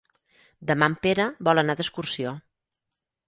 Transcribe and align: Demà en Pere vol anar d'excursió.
Demà 0.69 0.87
en 0.91 0.95
Pere 1.03 1.27
vol 1.49 1.63
anar 1.63 1.77
d'excursió. 1.81 2.35